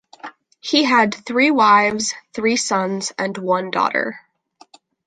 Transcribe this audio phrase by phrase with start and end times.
[0.61, 4.19] He had three wives, three sons, and one daughter.